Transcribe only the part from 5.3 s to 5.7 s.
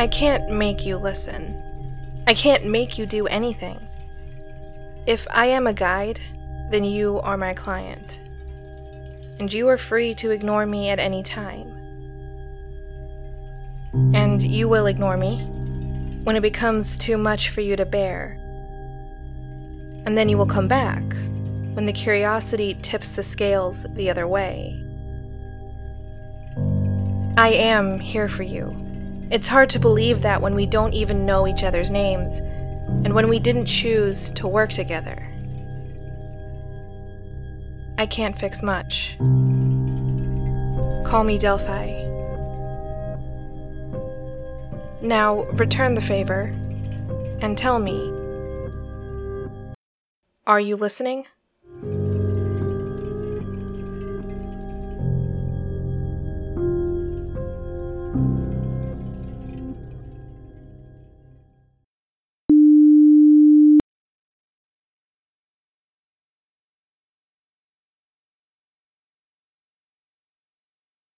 I am